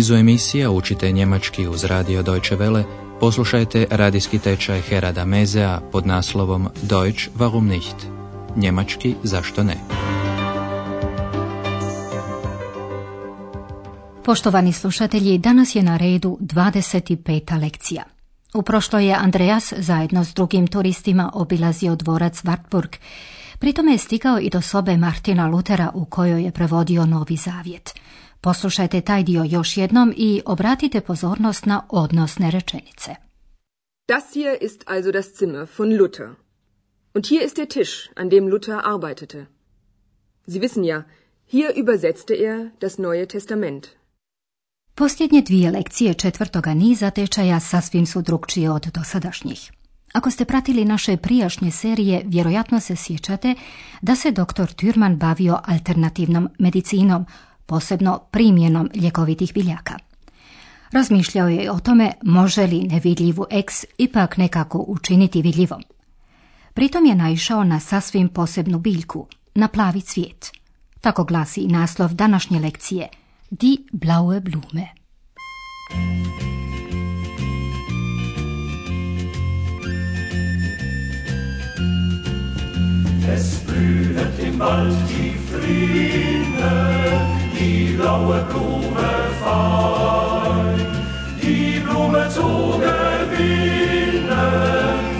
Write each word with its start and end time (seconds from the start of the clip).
nizu 0.00 0.14
emisija 0.14 0.70
učite 0.70 1.12
njemački 1.12 1.66
uz 1.68 1.84
radio 1.84 2.22
Deutsche 2.22 2.56
Welle, 2.56 2.84
poslušajte 3.20 3.86
radijski 3.90 4.38
tečaj 4.38 4.80
Herada 4.80 5.24
Mezea 5.24 5.80
pod 5.92 6.06
naslovom 6.06 6.68
Deutsch 6.82 7.28
warum 7.38 7.68
nicht? 7.68 7.96
Njemački 8.56 9.14
zašto 9.22 9.64
ne? 9.64 9.76
Poštovani 14.24 14.72
slušatelji, 14.72 15.38
danas 15.38 15.74
je 15.74 15.82
na 15.82 15.96
redu 15.96 16.38
25. 16.40 17.60
lekcija. 17.60 18.02
U 18.54 18.62
prošloj 18.62 19.06
je 19.06 19.14
Andreas 19.14 19.72
zajedno 19.76 20.24
s 20.24 20.34
drugim 20.34 20.66
turistima 20.66 21.30
obilazio 21.34 21.96
dvorac 21.96 22.42
Wartburg. 22.42 22.96
Pritome 23.58 23.92
je 23.92 23.98
stigao 23.98 24.38
i 24.38 24.50
do 24.50 24.60
sobe 24.60 24.96
Martina 24.96 25.46
Lutera 25.46 25.90
u 25.94 26.04
kojoj 26.04 26.44
je 26.44 26.50
prevodio 26.50 27.06
Novi 27.06 27.36
Zavjet. 27.36 27.94
Poslušajte 28.40 29.00
taj 29.00 29.22
dio 29.22 29.44
još 29.44 29.76
jednom 29.76 30.14
i 30.16 30.42
obratite 30.46 31.00
pozornost 31.00 31.66
na 31.66 31.82
odnosne 31.88 32.50
rečenice. 32.50 33.14
Das 34.08 34.24
hier 34.34 34.58
ist 34.60 34.82
also 34.86 35.12
das 35.12 35.26
Zimmer 35.38 35.66
von 35.78 35.96
Luther. 35.96 36.28
Und 37.14 37.26
hier 37.26 37.44
ist 37.44 37.56
der 37.56 37.68
Tisch, 37.68 38.10
an 38.16 38.28
dem 38.28 38.48
Luther 38.48 38.80
arbeitete. 38.84 39.46
Sie 40.46 40.60
wissen 40.60 40.84
ja, 40.84 41.02
hier 41.52 41.70
übersetzte 41.76 42.34
er 42.34 42.70
das 42.80 42.98
Neue 42.98 43.26
Testament. 43.26 43.86
Posljednje 44.94 45.42
dvije 45.42 45.70
lekcije 45.70 46.14
četvrtoga 46.14 46.74
niza 46.74 47.10
tečaja 47.10 47.60
sasvim 47.60 48.06
su 48.06 48.22
drugčije 48.22 48.70
od 48.70 48.86
dosadašnjih. 48.94 49.70
Ako 50.12 50.30
ste 50.30 50.44
pratili 50.44 50.84
naše 50.84 51.16
prijašnje 51.16 51.70
serije, 51.70 52.22
vjerojatno 52.26 52.80
se 52.80 52.96
sjećate 52.96 53.54
da 54.02 54.16
se 54.16 54.30
dr. 54.30 54.42
Türman 54.76 55.16
bavio 55.16 55.58
alternativnom 55.64 56.48
medicinom, 56.58 57.26
posebno 57.70 58.18
primjenom 58.30 58.90
ljekovitih 58.94 59.54
biljaka. 59.54 59.98
Razmišljao 60.92 61.48
je 61.48 61.70
o 61.70 61.78
tome 61.80 62.12
može 62.22 62.66
li 62.66 62.80
nevidljivu 62.82 63.46
eks 63.50 63.84
ipak 63.98 64.36
nekako 64.36 64.84
učiniti 64.88 65.42
vidljivom. 65.42 65.82
Pritom 66.74 67.06
je 67.06 67.14
naišao 67.14 67.64
na 67.64 67.80
sasvim 67.80 68.28
posebnu 68.28 68.78
biljku, 68.78 69.26
na 69.54 69.68
plavi 69.68 70.00
cvijet. 70.00 70.50
Tako 71.00 71.24
glasi 71.24 71.66
naslov 71.66 72.14
današnje 72.14 72.60
lekcije– 72.60 73.08
Die 73.50 73.78
blaue 73.92 74.40
Blume. 74.40 74.86
Es 83.34 83.60
blühet 83.66 84.38
im 84.38 84.60
Wald 84.60 84.94
die 85.08 85.34
Fliene, 85.48 87.29
die 87.60 87.94
blaue 87.96 88.40
Blume 88.48 89.10
fein. 89.42 90.78
Die 91.42 91.80
Blume 91.80 92.28
zu 92.28 92.80
gewinnen, 92.86 94.30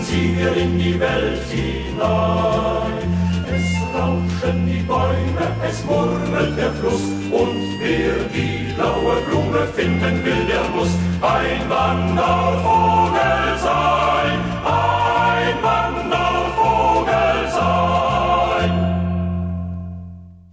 ziehen 0.03 0.39
wir 0.39 0.55
in 0.57 0.79
die 0.79 0.99
Welt 0.99 1.45
hinein. 1.51 3.09
Es 3.55 3.67
rauschen 3.95 4.59
die 4.67 4.83
Bäume, 4.91 5.47
es 5.69 5.85
murmelt 5.85 6.57
der 6.57 6.73
Fluss 6.73 7.07
und 7.31 7.61
wer 7.81 8.15
die 8.35 8.73
blaue 8.75 9.17
Blume 9.27 9.63
finden 9.77 10.25
will, 10.25 10.45
der 10.47 10.65
muss 10.75 10.93
ein 11.21 11.63
Wandervogel 11.69 13.10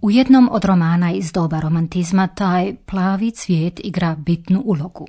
U 0.00 0.10
jednom 0.10 0.48
od 0.52 0.64
romana 0.64 1.12
iz 1.12 1.32
doba 1.32 1.60
romantizma 1.60 2.26
taj 2.26 2.76
plavi 2.86 3.30
cvijet 3.30 3.80
igra 3.84 4.14
bitnu 4.14 4.62
ulogu. 4.64 5.06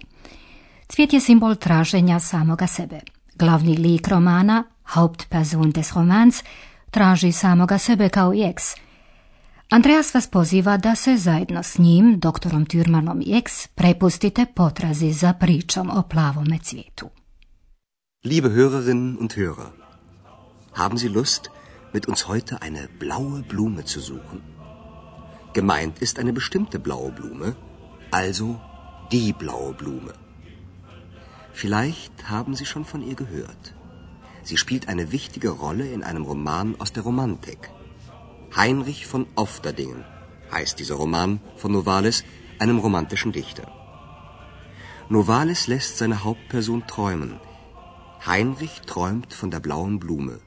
Cvijet 0.88 1.14
je 1.14 1.20
simbol 1.20 1.56
traženja 1.56 2.20
samoga 2.20 2.68
sebe. 2.68 3.00
Glavni 3.36 3.78
lik 3.78 4.08
romana, 4.08 4.64
Hauptperson 4.84 5.72
des 5.72 5.94
Romans, 5.94 6.44
traži 6.92 7.32
samoga 7.32 7.78
sebe 7.78 8.10
kao 8.10 8.34
i 8.34 8.44
eks. 8.44 8.64
Andreas 9.70 10.14
vas 10.14 10.28
poziva 10.28 10.78
da 10.78 10.96
se 10.96 11.18
zajedno 11.18 11.64
s 11.64 11.78
njim, 11.78 12.20
doktorom 12.20 12.66
Türmanom 12.66 13.22
i 13.26 13.38
eks, 13.38 13.68
prepustite 13.68 14.46
potrazi 14.46 15.12
za 15.12 15.34
pričom 15.34 15.90
o 15.90 16.02
plavome 16.02 16.60
cvijetu. 16.60 17.10
Liebe 18.24 18.50
Hörerinnen 18.50 19.18
und 19.20 19.32
Hörer, 19.38 19.70
haben 20.74 20.98
Sie 20.98 21.10
Lust, 21.10 21.50
mit 21.94 22.08
uns 22.08 22.28
heute 22.28 22.58
eine 22.62 22.88
blaue 23.00 23.44
Blume 23.50 23.84
zu 23.84 24.02
suchen? 24.02 24.59
Gemeint 25.54 26.00
ist 26.00 26.20
eine 26.20 26.32
bestimmte 26.32 26.80
blaue 26.80 27.12
Blume, 27.12 27.56
also 28.12 28.62
die 29.12 29.34
blaue 29.34 29.74
Blume. 29.74 30.14
Vielleicht 31.54 32.30
haben 32.30 32.54
Sie 32.56 32.66
schon 32.66 32.86
von 32.86 33.02
ihr 33.02 33.16
gehört. 33.16 33.74
Sie 34.44 34.58
spielt 34.58 34.88
eine 34.88 35.12
wichtige 35.12 35.50
Rolle 35.50 35.92
in 35.92 36.04
einem 36.04 36.24
Roman 36.24 36.76
aus 36.80 36.94
der 36.94 37.04
Romantik. 37.04 37.72
Heinrich 38.56 39.08
von 39.08 39.26
Ofterdingen 39.36 40.06
heißt 40.52 40.80
dieser 40.80 40.96
Roman 40.96 41.42
von 41.58 41.72
Novalis, 41.72 42.24
einem 42.60 42.80
romantischen 42.80 43.32
Dichter. 43.32 43.72
Novalis 45.10 45.68
lässt 45.68 45.98
seine 45.98 46.24
Hauptperson 46.24 46.86
träumen. 46.86 47.40
Heinrich 48.26 48.82
träumt 48.82 49.34
von 49.34 49.50
der 49.50 49.60
blauen 49.60 50.00
Blume. 50.00 50.40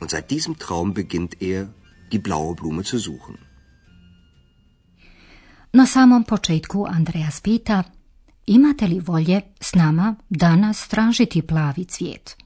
Und 0.00 0.10
seit 0.10 0.30
diesem 0.30 0.58
Traum 0.58 0.94
beginnt 0.94 1.42
er, 1.42 1.74
die 2.12 2.18
blaue 2.18 2.54
Blume 2.54 2.84
zu 2.84 2.98
suchen. 2.98 3.38
Na 5.74 5.86
samom 5.86 6.24
početku 6.24 6.84
Andreas 6.84 7.40
pita, 7.40 7.82
imate 8.46 8.86
li 8.86 9.00
volje 9.00 9.40
s 9.60 9.74
nama 9.74 10.14
danas 10.28 10.88
tražiti 10.88 11.42
plavi 11.42 11.84
cvijet? 11.84 12.36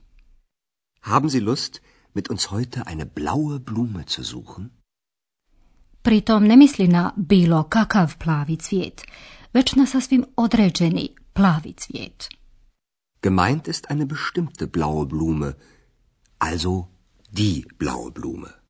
Haben 1.01 1.31
Sie 1.31 1.41
Lust, 1.41 1.81
mit 2.15 2.31
uns 2.31 2.51
heute 2.51 2.83
eine 2.87 3.05
blaue 3.05 3.59
Blume 3.59 4.05
zu 4.07 4.25
suchen? 4.25 4.71
Pritom 6.03 6.45
ne 6.45 6.57
misli 6.57 6.89
na 6.89 7.13
bilo 7.17 7.63
kakav 7.63 8.17
plavi 8.19 8.57
cvijet, 8.57 9.03
već 9.53 9.75
na 9.75 9.87
sasvim 9.87 10.25
određeni 10.37 11.09
plavi 11.33 11.73
cvijet. 11.73 12.29
Gemeint 13.23 13.69
ist 13.69 13.87
eine 13.91 14.07
bestimmte 14.07 14.67
blaue 14.67 15.07
Blume, 15.07 15.53
also 16.39 16.85
die 17.33 17.65
blaue 17.79 18.11
Blume. 18.11 18.66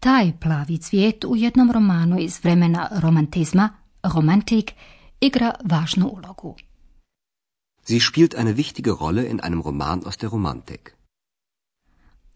Taj 0.00 0.32
plavi 0.40 0.78
cvijet 0.78 1.24
u 1.24 1.36
jednom 1.36 1.70
romanu 1.70 2.18
iz 2.18 2.40
vremena 2.44 2.88
romantizma, 3.02 3.68
romantik, 4.02 4.72
igra 5.20 5.54
važnu 5.64 6.06
ulogu. 6.06 6.56
Sie 7.84 8.00
spielt 8.00 8.34
eine 8.34 8.52
wichtige 8.56 8.90
Rolle 8.90 9.30
in 9.30 9.40
einem 9.40 9.60
Roman 9.60 10.02
aus 10.06 10.16
der 10.16 10.30
Romantik. 10.30 10.96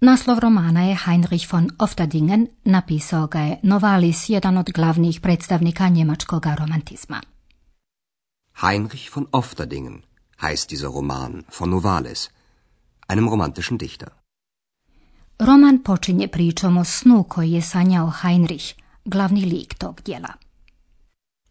Naslov 0.00 0.38
romana 0.38 0.82
je 0.82 0.96
Heinrich 1.06 1.52
von 1.52 1.70
Ofterdingen, 1.78 2.46
napisao 2.64 3.26
ga 3.26 3.38
je 3.40 3.58
Novalis, 3.62 4.28
jedan 4.28 4.56
od 4.58 4.70
glavnih 4.74 5.20
predstavnika 5.20 5.88
njemačkog 5.88 6.46
romantizma. 6.58 7.20
Heinrich 8.62 9.16
von 9.16 9.26
Ofterdingen 9.32 10.02
heißt 10.42 10.70
dieser 10.70 10.88
Roman 10.88 11.42
von 11.58 11.70
Novalis, 11.70 12.30
einem 13.08 13.28
romantischen 13.28 13.78
Dichter. 13.78 14.23
Roman 15.38 15.82
počinje 15.82 16.28
pričom 16.28 16.76
o 16.76 16.84
snu 16.84 17.24
koji 17.28 17.52
je 17.52 17.62
sanjao 17.62 18.10
Heinrich, 18.10 18.74
glavni 19.04 19.44
lik 19.44 19.74
tog 19.74 20.00
dijela. 20.04 20.32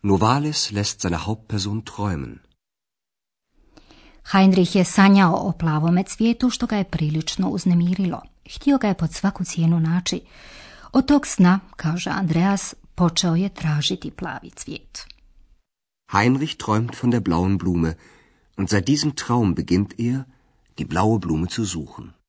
Novalis 0.02 0.72
lässt 0.72 1.00
seine 1.02 1.18
Hauptperson 1.18 1.82
träumen. 1.82 2.38
Heinrich 4.32 4.76
je 4.76 4.84
sanjao 4.84 5.34
o 5.34 5.52
plavome 5.52 6.04
cvijetu 6.04 6.50
što 6.50 6.66
ga 6.66 6.76
je 6.76 6.84
prilično 6.84 7.50
uznemirilo. 7.50 8.22
Htio 8.56 8.78
ga 8.78 8.88
je 8.88 8.94
pod 8.94 9.14
svaku 9.14 9.44
cijenu 9.44 9.80
naći. 9.80 10.22
Od 10.92 11.06
tog 11.06 11.28
sna, 11.28 11.60
kaže 11.76 12.10
Andreas, 12.10 12.76
počeo 12.96 13.36
je 13.36 13.50
tražiti 13.50 14.12
plavi 14.12 14.50
cvijet. 14.50 15.06
Heinrich 16.12 16.56
träumt 16.58 17.02
von 17.02 17.12
der 17.12 17.22
blauen 17.22 17.58
Blume 17.58 17.94
und 18.58 18.70
seit 18.70 18.88
diesem 18.88 19.12
Traum 19.16 19.56
beginnt 19.56 19.94
er, 20.00 20.24
die 20.78 20.88
blaue 20.88 21.20
Blume 21.20 21.48
zu 21.48 21.66
suchen. 21.66 22.23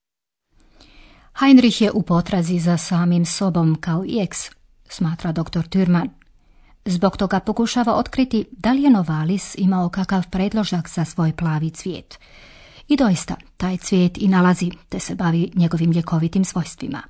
Heinrich 1.39 1.83
je 1.83 1.91
u 1.91 2.03
potrazi 2.03 2.59
za 2.59 2.77
samim 2.77 3.25
sobom 3.25 3.77
kao 3.81 4.05
i 4.07 4.23
eks, 4.23 4.51
smatra 4.89 5.33
dr. 5.33 5.69
Türman. 5.69 6.09
Zbog 6.85 7.17
toga 7.17 7.41
pokušava 7.41 7.95
otkriti 7.95 8.45
da 8.51 8.73
li 8.73 8.83
je 8.83 8.91
Novalis 8.91 9.55
imao 9.59 9.89
kakav 9.89 10.31
predložak 10.31 10.89
za 10.89 11.05
svoj 11.05 11.33
plavi 11.33 11.71
cvijet. 11.71 12.19
I 12.89 12.97
doista, 12.97 13.37
taj 13.57 13.77
cvijet 13.77 14.19
i 14.19 14.29
nalazi, 14.29 14.71
te 14.89 14.99
se 14.99 15.15
bavi 15.15 15.51
njegovim 15.55 15.93
ljekovitim 15.93 16.45
svojstvima. 16.45 17.03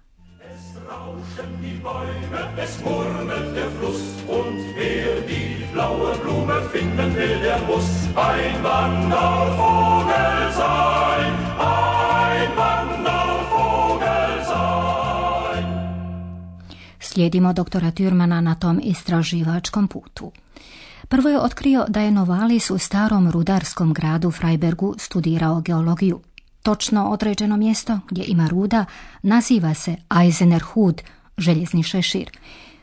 Slijedimo 17.15 17.53
doktora 17.53 17.91
Türmana 17.91 18.41
na 18.41 18.55
tom 18.55 18.81
istraživačkom 18.83 19.89
putu. 19.89 20.33
Prvo 21.09 21.29
je 21.29 21.41
otkrio 21.41 21.85
da 21.89 22.01
je 22.01 22.11
Novalis 22.11 22.71
u 22.71 22.79
starom 22.79 23.31
rudarskom 23.31 23.93
gradu 23.95 24.31
Freibergu 24.31 24.95
studirao 24.99 25.61
geologiju. 25.61 26.21
Točno 26.63 27.09
određeno 27.09 27.57
mjesto 27.57 28.01
gdje 28.11 28.25
ima 28.27 28.49
ruda 28.49 28.85
naziva 29.23 29.75
se 29.75 29.97
Eisenerhut, 30.21 31.03
željezni 31.39 31.83
šešir. 31.83 32.31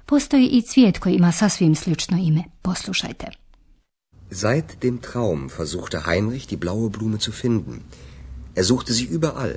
Postoji 0.06 0.48
i 0.48 0.62
cvijet 0.62 1.00
koji 1.00 1.14
ima 1.14 1.32
sasvim 1.32 1.76
slično 1.76 2.18
ime. 2.18 2.44
Poslušajte. 2.62 3.28
Seit 4.32 4.82
dem 4.82 4.98
Traum 4.98 5.50
versuchte 5.60 6.02
Heinrich 6.06 6.50
die 6.50 6.58
blaue 6.58 6.90
Blume 6.90 7.18
zu 7.18 7.32
finden. 7.32 7.80
Er 8.56 8.64
suchte 8.64 8.94
sie 8.94 9.08
überall. 9.18 9.56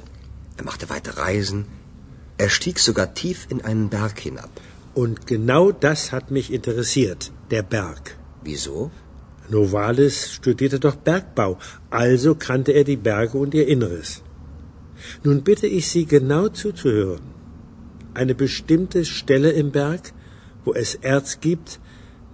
Er 0.58 0.64
machte 0.64 0.86
weite 0.86 1.10
Reisen. 1.26 1.64
Er 2.36 2.48
stieg 2.48 2.78
sogar 2.78 3.14
tief 3.14 3.46
in 3.48 3.64
einen 3.64 3.88
Berg 3.88 4.18
hinab. 4.18 4.50
Und 4.94 5.26
genau 5.26 5.72
das 5.72 6.12
hat 6.12 6.30
mich 6.30 6.52
interessiert, 6.52 7.32
der 7.50 7.62
Berg. 7.62 8.16
Wieso? 8.42 8.90
Novalis 9.48 10.32
studierte 10.32 10.80
doch 10.80 10.96
Bergbau, 10.96 11.58
also 11.90 12.34
kannte 12.34 12.72
er 12.72 12.84
die 12.84 12.96
Berge 12.96 13.38
und 13.38 13.54
ihr 13.54 13.68
Inneres. 13.68 14.22
Nun 15.22 15.42
bitte 15.42 15.66
ich 15.66 15.88
Sie 15.90 16.06
genau 16.06 16.48
zuzuhören. 16.48 17.20
Eine 18.14 18.34
bestimmte 18.34 19.04
Stelle 19.04 19.50
im 19.50 19.70
Berg, 19.70 20.12
wo 20.64 20.72
es 20.72 20.94
Erz 20.94 21.40
gibt, 21.40 21.80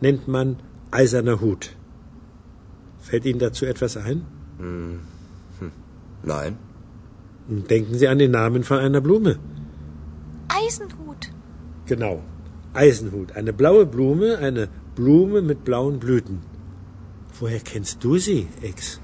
nennt 0.00 0.28
man 0.28 0.56
eiserner 0.90 1.40
Hut. 1.40 1.70
Fällt 3.00 3.24
Ihnen 3.24 3.38
dazu 3.38 3.64
etwas 3.66 3.96
ein? 3.96 4.24
Hm. 4.58 5.00
Hm. 5.58 5.72
Nein. 6.22 6.58
Denken 7.48 7.98
Sie 7.98 8.08
an 8.08 8.18
den 8.18 8.30
Namen 8.30 8.62
von 8.62 8.78
einer 8.78 9.00
Blume. 9.00 9.38
Eisenhut. 10.58 11.22
Genau. 11.86 12.22
Eisenhut. 12.74 13.32
Eine 13.36 13.52
blaue 13.52 13.86
Blume, 13.86 14.38
eine 14.38 14.68
Blume 14.96 15.40
mit 15.42 15.64
blauen 15.64 15.98
Blüten. 15.98 16.38
Woher 17.40 17.60
kennst 17.60 18.04
du 18.04 18.18
sie, 18.18 18.46
Ex? 18.62 19.00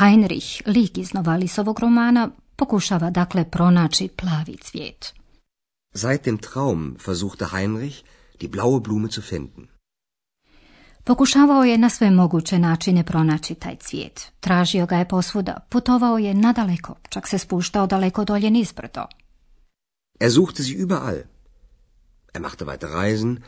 Heinrich, 0.00 0.62
lik 0.66 0.98
iz 0.98 1.12
Novalisovog 1.12 1.80
romana, 1.80 2.30
pokušava 2.56 3.10
dakle 3.10 3.44
pronaći 3.50 4.08
plavi 4.16 4.56
cvijet. 4.56 5.14
Seit 5.94 6.24
dem 6.24 6.38
Traum 6.38 6.96
versuchte 7.06 7.46
Heinrich, 7.52 8.04
die 8.40 8.48
blaue 8.48 8.80
Blume 8.80 9.08
zu 9.08 9.22
finden. 9.22 9.68
Pokušavao 11.04 11.64
je 11.64 11.78
na 11.78 11.88
sve 11.88 12.10
moguće 12.10 12.58
načine 12.58 13.04
pronaći 13.04 13.54
taj 13.54 13.76
cvijet. 13.76 14.32
Tražio 14.40 14.86
ga 14.86 14.96
je 14.96 15.08
posvuda, 15.08 15.66
putovao 15.68 16.18
je 16.18 16.34
nadaleko, 16.34 16.94
čak 17.08 17.28
se 17.28 17.38
spuštao 17.38 17.86
daleko 17.86 18.24
dolje 18.24 18.50
nizbrdo. 18.50 19.06
Er 20.20 20.30
suchte 20.32 20.62
sie 20.62 20.76
überall. 20.86 21.22
Er 22.34 22.40
machte 22.40 22.64
weite 22.64 22.86
Reisen, 22.86 23.42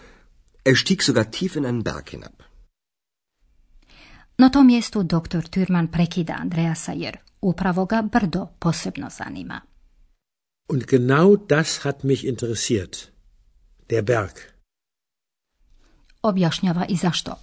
er 0.64 0.76
stieg 0.76 1.02
sogar 1.02 1.24
tief 1.24 1.56
in 1.56 1.64
einen 1.64 1.82
Berg 1.82 2.10
hinab. 2.10 2.32
Na 4.38 4.48
tom 4.48 4.66
mjestu 4.66 5.02
doktor 5.02 5.48
Türman 5.48 5.88
prekida 5.88 6.36
Andreasa 6.40 6.92
jer 6.92 7.16
upravo 7.40 7.84
ga 7.86 8.02
brdo 8.02 8.46
posebno 8.58 9.10
zanima. 9.10 9.60
Und 10.68 10.86
genau 10.86 11.36
das 11.48 11.84
hat 11.84 12.04
mich 12.04 12.24
interessiert. 12.24 13.12
Der 13.90 14.02
Berg. 14.02 14.51
Objašnjava 16.22 16.86
i 16.88 16.96
zašto. 16.96 17.34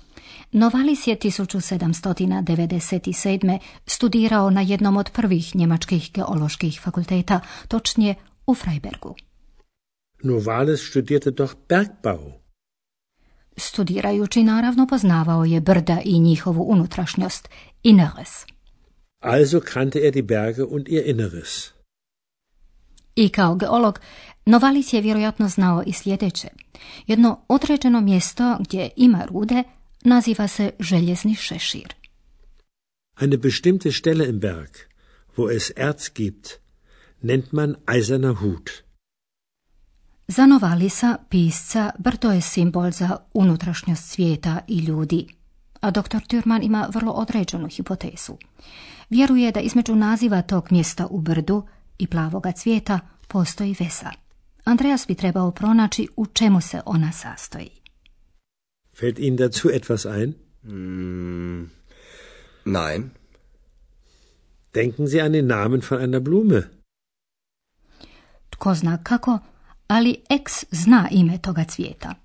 Novalis 0.52 1.08
je 1.08 1.18
1797. 1.18 3.60
studirao 3.86 4.50
na 4.50 4.62
jednom 4.62 4.98
od 4.98 5.10
prvih 5.10 5.56
njemačkih 5.56 6.12
geoloških 6.14 6.80
fakulteta, 6.84 7.40
točnije 7.68 8.16
u 8.48 8.56
Freibergu. 8.56 9.16
Novalis 10.24 10.90
studierte 10.90 11.32
doch 11.32 11.56
Bergbau. 11.70 12.32
Studirajući 13.58 14.44
naravno 14.44 14.88
poznavao 14.88 15.46
je 15.46 15.62
brda 15.62 16.02
i 16.06 16.20
njihovu 16.20 16.64
unutrašnjost, 16.64 17.50
Inneres. 17.84 18.46
Also 19.20 19.62
kannte 19.74 20.00
er 20.00 20.14
die 20.14 20.24
Berge 20.24 20.64
und 20.64 20.88
ihr 20.88 21.04
Inneres. 21.06 21.79
I 23.20 23.30
kao 23.30 23.56
geolog, 23.56 24.00
Novalis 24.46 24.94
je 24.94 25.02
vjerojatno 25.02 25.48
znao 25.48 25.84
i 25.86 25.94
sljedeće. 25.94 26.48
Jedno 27.08 27.40
određeno 27.48 28.02
mjesto 28.02 28.58
gdje 28.60 28.90
ima 28.96 29.26
rude 29.26 29.64
naziva 30.04 30.48
se 30.48 30.72
željezni 30.80 31.36
šešir. 31.36 31.94
Eine 33.22 33.38
bestimmte 33.38 33.92
Stelle 33.92 34.30
im 34.30 34.40
Berg, 34.40 34.70
wo 35.38 35.56
es 35.56 35.72
Erz 35.76 36.10
gibt, 36.16 36.48
nennt 37.22 37.52
man 37.52 37.76
eiserner 37.96 38.36
Hut. 38.36 38.70
Za 40.28 40.46
Novalisa, 40.46 41.18
pisca, 41.30 41.92
brdo 41.98 42.32
je 42.32 42.42
simbol 42.42 42.92
za 42.92 43.18
unutrašnjost 43.34 44.10
svijeta 44.10 44.60
i 44.68 44.80
ljudi. 44.80 45.28
A 45.82 45.92
dr. 45.92 46.18
Türman 46.30 46.64
ima 46.64 46.90
vrlo 46.94 47.12
određenu 47.12 47.68
hipotezu. 47.68 48.34
Vjeruje 49.10 49.52
da 49.52 49.60
između 49.60 49.96
naziva 49.96 50.42
tog 50.42 50.72
mjesta 50.72 51.08
u 51.08 51.22
brdu 51.22 51.64
i 52.00 52.08
plavoga 52.08 52.52
cvijeta 52.52 53.00
postoji 53.28 53.76
veza. 53.80 54.12
Andreas 54.64 55.08
bi 55.08 55.16
trebao 55.16 55.52
pronaći 55.52 56.08
u 56.16 56.26
čemu 56.26 56.62
se 56.62 56.82
ona 56.86 57.12
sastoji. 57.12 57.70
Fällt 59.00 59.20
Ihnen 59.20 59.38
dazu 59.38 59.70
etwas 59.70 60.06
ein? 60.06 60.34
Mm, 60.64 61.70
nein. 62.66 63.10
Denken 64.76 65.08
Sie 65.08 65.22
an 65.22 65.32
den 65.32 65.48
Namen 65.48 65.82
von 65.90 66.02
einer 66.02 66.20
Blume. 66.20 66.62
Tko 68.50 68.76
zna 68.76 69.04
kako, 69.04 69.40
ali 69.88 70.22
ex 70.30 70.66
zna 70.72 71.08
ime 71.12 71.38
toga 71.38 71.66
cvijeta. 71.66 72.16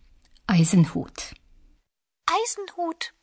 Eisenhut. 0.49 1.19
Eisenhut. 2.37 3.14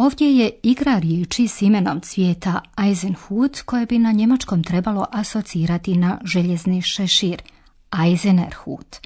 Ovdje 0.00 0.36
je 0.36 0.50
igra 0.62 0.98
riječi 0.98 1.48
s 1.48 1.62
imenom 1.62 2.00
cvijeta 2.00 2.60
Eisenhut 2.76 3.60
koje 3.64 3.86
bi 3.86 3.98
na 3.98 4.12
njemačkom 4.12 4.64
trebalo 4.64 5.06
asocirati 5.12 5.96
na 5.96 6.20
željezni 6.24 6.82
šešir 6.82 7.42
Eisenerhut. 8.04 8.96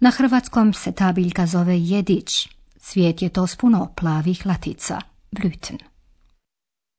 Na 0.00 0.10
hrvatskom 0.10 0.72
se 0.72 0.92
ta 0.92 1.12
biljka 1.12 1.46
zove 1.46 1.80
jedić. 1.80 2.48
Cvijet 2.78 3.22
je 3.22 3.28
to 3.28 3.46
s 3.46 3.56
puno 3.56 3.92
plavih 3.96 4.46
latica. 4.46 5.00
Blüten. 5.30 5.78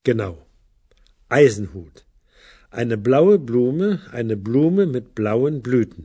Genau. 0.04 0.34
Eisenhut. 1.30 2.00
Eine 2.72 2.96
blaue 2.96 3.38
Blume, 3.38 3.98
eine 4.14 4.36
Blume 4.36 4.86
mit 4.86 5.04
blauen 5.14 5.62
Blüten. 5.62 6.04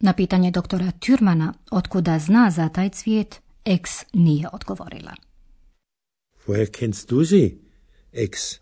Na 0.00 0.12
pitanje 0.12 0.50
doktora 0.50 0.92
Türmana 1.00 1.52
otkuda 1.70 2.18
zna 2.18 2.50
za 2.50 2.68
taj 2.68 2.88
cvijet, 2.88 3.40
ex 3.64 3.90
nije 4.12 4.48
odgovorila. 4.52 5.14
Woher 6.46 6.70
kennst 6.78 7.10
du 7.10 7.24
sie, 7.24 7.58
Ex? 8.12 8.60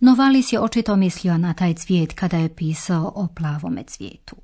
Novalis 0.00 0.52
je 0.52 0.60
očito 0.60 0.96
mislio 0.96 1.38
na 1.38 1.54
taj 1.54 1.74
cvijet 1.74 2.12
kada 2.12 2.36
je 2.36 2.54
pisao 2.56 3.12
o 3.14 3.28
plavome 3.36 3.84
cvijetu. 3.84 4.36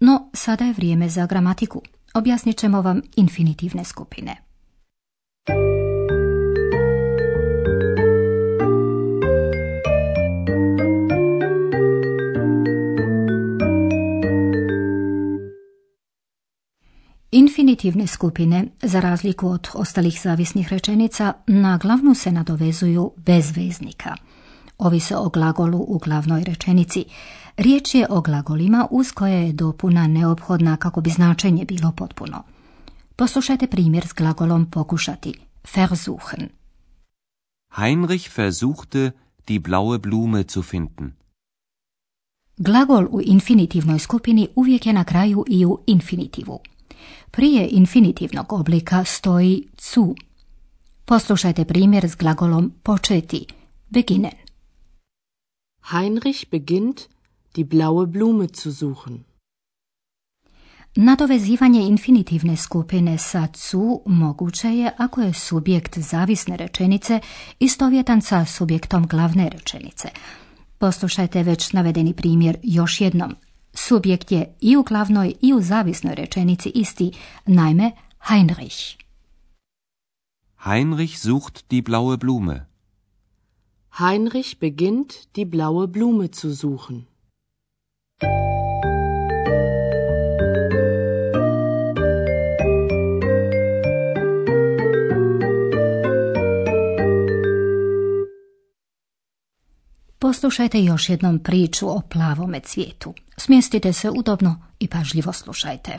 No, 0.00 0.30
sada 0.34 0.64
je 0.64 0.72
vrijeme 0.72 1.08
za 1.08 1.26
gramatiku. 1.26 1.82
Objasnit 2.14 2.58
ćemo 2.58 2.82
vam 2.82 3.02
infinitivne 3.16 3.84
skupine. 3.84 4.45
Infinitivne 17.76 18.06
skupine, 18.06 18.66
za 18.82 19.00
razliku 19.00 19.48
od 19.48 19.68
ostalih 19.74 20.20
zavisnih 20.22 20.68
rečenica, 20.68 21.32
na 21.46 21.78
glavnu 21.78 22.14
se 22.14 22.32
nadovezuju 22.32 23.12
bez 23.16 23.56
veznika. 23.56 24.14
Ovise 24.78 25.16
o 25.16 25.28
glagolu 25.28 25.78
u 25.78 25.98
glavnoj 25.98 26.44
rečenici. 26.44 27.04
Riječ 27.56 27.94
je 27.94 28.06
o 28.10 28.20
glagolima 28.20 28.88
uz 28.90 29.12
koje 29.12 29.46
je 29.46 29.52
dopuna 29.52 30.06
neophodna 30.06 30.76
kako 30.76 31.00
bi 31.00 31.10
značenje 31.10 31.64
bilo 31.64 31.92
potpuno. 31.92 32.42
Poslušajte 33.16 33.66
primjer 33.66 34.06
s 34.06 34.14
glagolom 34.14 34.70
pokušati. 34.70 35.34
Versuchen. 35.76 36.48
Heinrich 37.76 38.38
versuchte, 38.38 39.10
die 39.48 39.60
blaue 39.60 39.98
Blume 39.98 40.44
zu 40.48 40.62
finden. 40.62 41.12
Glagol 42.56 43.06
u 43.10 43.20
infinitivnoj 43.24 43.98
skupini 43.98 44.48
uvijek 44.54 44.86
je 44.86 44.92
na 44.92 45.04
kraju 45.04 45.44
i 45.48 45.66
u 45.66 45.78
infinitivu. 45.86 46.60
Prije 47.30 47.68
infinitivnog 47.68 48.52
oblika 48.52 49.04
stoji 49.04 49.68
cu. 49.76 50.14
Poslušajte 51.04 51.64
primjer 51.64 52.10
s 52.10 52.16
glagolom 52.16 52.72
početi, 52.82 53.46
beginnen. 53.88 54.32
Heinrich 55.90 56.50
beginnt, 56.50 57.00
die 57.54 57.64
blaue 57.64 58.06
Blume 58.06 58.46
zu 58.46 58.72
suchen. 58.72 59.24
Nadovezivanje 60.96 61.80
infinitivne 61.80 62.56
skupine 62.56 63.18
sa 63.18 63.46
cu 63.46 64.02
moguće 64.06 64.68
je 64.68 64.92
ako 64.98 65.22
je 65.22 65.32
subjekt 65.32 65.98
zavisne 65.98 66.56
rečenice 66.56 67.20
istovjetan 67.58 68.22
sa 68.22 68.44
subjektom 68.44 69.06
glavne 69.06 69.48
rečenice. 69.48 70.08
Poslušajte 70.78 71.42
već 71.42 71.72
navedeni 71.72 72.14
primjer 72.14 72.56
još 72.62 73.00
jednom. 73.00 73.34
Subjekt 73.76 74.32
je 74.32 74.54
i 74.60 74.76
u 74.76 74.82
glavnoj 74.82 75.34
i 75.42 75.54
u 75.54 75.60
zavisnoj 75.60 76.14
rečenici 76.14 76.68
isti, 76.74 77.12
naime 77.46 77.92
Heinrich. 78.28 78.96
Heinrich 80.56 81.18
sucht 81.18 81.64
die 81.70 81.82
blaue 81.82 82.16
Blume. 82.16 82.66
Heinrich 83.98 84.58
beginnt, 84.60 85.12
die 85.34 85.44
blaue 85.44 85.86
Blume 85.86 86.28
zu 86.28 86.56
suchen. 86.56 87.04
Poslušajte 100.18 100.82
još 100.82 101.08
jednom 101.08 101.38
priču 101.38 101.88
o 101.88 102.00
plavome 102.08 102.60
cvijetu. 102.60 103.14
Smjestite 103.40 103.92
se 103.92 104.10
udobno 104.10 104.62
i 104.78 104.88
pažljivo 104.88 105.32
slušajte. 105.32 105.96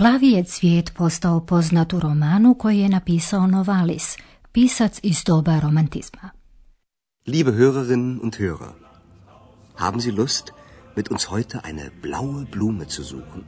Plavi 0.00 0.30
je 0.30 0.44
cvijet 0.44 0.92
postao 0.96 1.40
poznat 1.46 1.92
u 1.92 2.00
romanu 2.00 2.54
koji 2.54 2.78
je 2.78 2.88
napisao 2.88 3.46
Novalis, 3.46 4.16
pisac 4.52 5.00
iz 5.02 5.24
doba 5.26 5.60
romantizma. 5.60 6.30
Liebe 7.26 7.50
Hörerinnen 7.50 8.20
und 8.22 8.34
Hörer, 8.38 8.72
haben 9.76 10.00
Sie 10.00 10.12
Lust, 10.12 10.44
mit 10.96 11.10
uns 11.10 11.30
heute 11.30 11.58
eine 11.64 11.90
blaue 12.02 12.46
Blume 12.52 12.86
zu 12.86 13.02
suchen? 13.02 13.42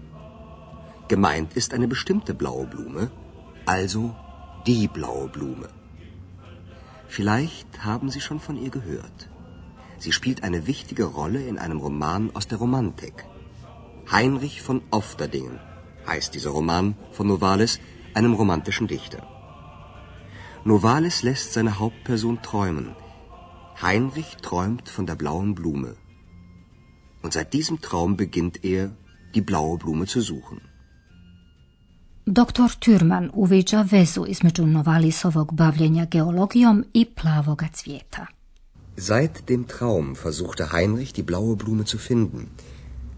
Gemeint 1.09 1.57
ist 1.57 1.75
eine 1.75 1.89
bestimmte 1.89 2.35
blaue 2.35 2.67
Blume, 2.67 3.09
also 3.67 4.11
die 4.67 4.89
blaue 4.89 5.29
Blume. 5.29 5.69
Vielleicht 7.09 7.85
haben 7.85 8.11
Sie 8.11 8.21
schon 8.21 8.41
von 8.41 8.57
ihr 8.65 8.71
gehört. 8.71 9.29
Sie 9.99 10.13
spielt 10.13 10.45
eine 10.45 10.67
wichtige 10.67 11.05
Rolle 11.05 11.47
in 11.47 11.59
einem 11.59 11.79
Roman 11.79 12.31
aus 12.35 12.47
der 12.47 12.59
Romantik. 12.59 13.25
Heinrich 14.13 14.63
von 14.63 14.81
Ofterdingen 14.91 15.72
heißt 16.07 16.35
dieser 16.35 16.51
Roman 16.51 16.95
von 17.13 17.27
Novalis, 17.27 17.81
einem 18.15 18.35
romantischen 18.35 18.89
Dichter. 18.89 19.23
Novalis 20.65 21.23
lässt 21.23 21.53
seine 21.53 21.79
Hauptperson 21.79 22.41
träumen. 22.43 22.95
Heinrich 23.81 24.37
träumt 24.43 24.89
von 24.89 25.07
der 25.07 25.17
blauen 25.17 25.55
Blume. 25.55 25.97
Und 27.23 27.33
seit 27.33 27.53
diesem 27.53 27.81
Traum 27.81 28.17
beginnt 28.17 28.65
er, 28.65 28.91
die 29.35 29.41
blaue 29.41 29.79
Blume 29.79 30.07
zu 30.07 30.21
suchen. 30.21 30.61
Dr. 32.27 32.69
Türman 32.81 33.31
uviđa 33.35 33.83
vezu 33.83 34.25
između 34.29 34.67
Novalisovog 34.67 35.53
bavljenja 35.53 36.05
geologijom 36.05 36.85
i 36.93 37.05
plavoga 37.05 37.69
cvijeta. 37.73 38.27
Seit 38.97 39.49
dem 39.49 39.65
Traum 39.65 40.15
versuchte 40.25 40.69
Heinrich, 40.73 41.13
die 41.15 41.25
blaue 41.25 41.57
Blume 41.57 41.85
zu 41.85 41.99
finden. 41.99 42.47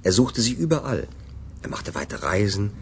Er 0.04 0.12
suchte 0.12 0.40
sie 0.40 0.54
überall– 0.64 1.06
er 1.64 1.70
machte 1.70 1.94
weite 1.94 2.22
Reisen. 2.22 2.72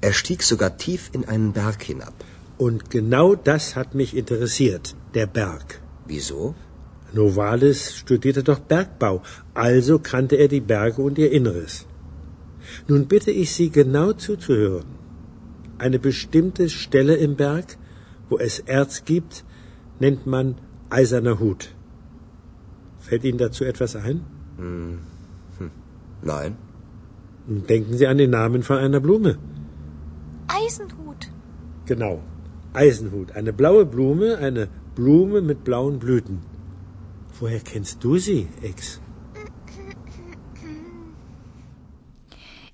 Er 0.00 0.12
stieg 0.12 0.42
sogar 0.44 0.76
tief 0.76 1.10
in 1.12 1.24
einen 1.32 1.52
Berg 1.52 1.82
hinab. 1.82 2.14
Und 2.56 2.90
genau 2.90 3.34
das 3.34 3.74
hat 3.74 3.96
mich 3.96 4.16
interessiert, 4.16 4.94
der 5.14 5.26
Berg. 5.26 5.80
Wieso? 6.06 6.54
Novalis 7.12 7.96
studierte 7.96 8.44
doch 8.44 8.60
Bergbau, 8.60 9.22
also 9.54 9.98
kannte 9.98 10.36
er 10.36 10.48
die 10.48 10.60
Berge 10.60 11.02
und 11.02 11.18
ihr 11.18 11.32
Inneres. 11.32 11.86
Nun 12.88 13.06
bitte 13.06 13.32
ich 13.32 13.52
Sie 13.52 13.70
genau 13.70 14.12
zuzuhören. 14.12 14.90
Eine 15.78 15.98
bestimmte 15.98 16.68
Stelle 16.68 17.16
im 17.16 17.34
Berg, 17.36 17.76
wo 18.28 18.38
es 18.38 18.60
Erz 18.60 19.04
gibt, 19.04 19.44
nennt 19.98 20.26
man 20.26 20.54
eiserner 20.90 21.40
Hut. 21.40 21.74
Fällt 23.00 23.24
Ihnen 23.24 23.38
dazu 23.38 23.64
etwas 23.64 23.96
ein? 23.96 24.24
Hm. 24.58 25.00
Hm. 25.58 25.70
Nein. 26.22 26.56
Denken 27.46 27.96
Sie 27.98 28.06
an 28.06 28.18
den 28.18 28.30
Namen 28.30 28.62
von 28.62 28.78
einer 28.78 29.00
Blume. 29.00 29.38
Eisenhut. 30.46 31.30
Genau, 31.86 32.22
Eisenhut. 32.72 33.32
Eine 33.32 33.52
blaue 33.52 33.84
Blume, 33.84 34.38
eine 34.38 34.68
Blume 34.94 35.40
mit 35.40 35.64
blauen 35.64 35.98
Blüten. 35.98 36.38
Woher 37.40 37.60
kennst 37.60 38.04
du 38.04 38.18
sie, 38.18 38.46
Ex? 38.62 39.00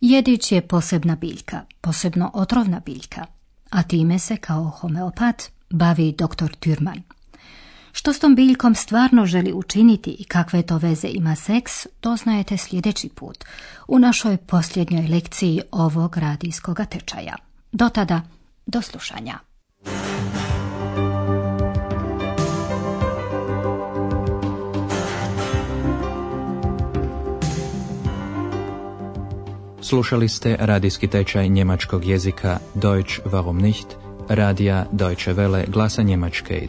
Jedić 0.00 0.52
je 0.52 0.60
posebna 0.68 1.16
biljka, 1.16 1.64
posebno 1.80 2.30
otrovna 2.34 2.80
biljka, 2.80 3.26
a 3.70 3.82
time 3.82 4.18
se 4.18 4.36
kao 4.36 4.64
homeopat 4.64 5.42
bavi 5.70 6.12
dr. 6.12 6.48
Türman. 6.60 7.02
Što 7.98 8.12
s 8.12 8.18
tom 8.18 8.34
biljkom 8.34 8.74
stvarno 8.74 9.26
želi 9.26 9.52
učiniti 9.52 10.16
i 10.18 10.24
kakve 10.24 10.62
to 10.62 10.78
veze 10.78 11.08
ima 11.08 11.34
seks, 11.34 11.86
doznajete 12.02 12.56
sljedeći 12.56 13.08
put 13.08 13.44
u 13.88 13.98
našoj 13.98 14.36
posljednjoj 14.36 15.06
lekciji 15.06 15.60
ovog 15.70 16.16
radijskog 16.16 16.80
tečaja. 16.90 17.36
Do 17.72 17.88
tada, 17.88 18.22
do 18.66 18.82
slušanja. 18.82 19.38
Slušali 29.80 30.28
ste 30.28 30.56
radijski 30.60 31.08
tečaj 31.08 31.48
njemačkog 31.48 32.04
jezika 32.04 32.58
Deutsch 32.74 33.20
warum 33.24 33.60
nicht, 33.62 33.86
radija 34.28 34.86
Deutsche 34.92 35.34
Welle 35.34 35.70
glasa 35.70 36.02
Njemačke 36.02 36.68